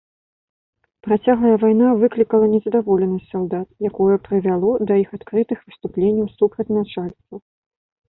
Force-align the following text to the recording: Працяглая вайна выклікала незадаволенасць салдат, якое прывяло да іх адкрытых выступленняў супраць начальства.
Працяглая 1.07 1.51
вайна 1.63 1.89
выклікала 2.05 2.49
незадаволенасць 2.55 3.29
салдат, 3.35 3.67
якое 3.93 4.15
прывяло 4.27 4.71
да 4.91 5.01
іх 5.05 5.09
адкрытых 5.21 5.59
выступленняў 5.71 6.37
супраць 6.37 6.71
начальства. 6.83 7.35